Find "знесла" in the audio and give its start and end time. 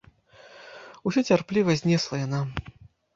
1.83-2.15